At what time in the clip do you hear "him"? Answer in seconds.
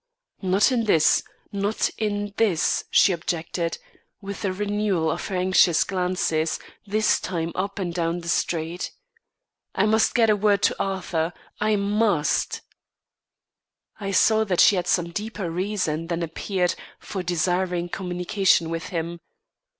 18.87-19.19